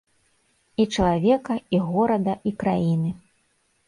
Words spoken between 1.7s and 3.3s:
і горада, і краіны.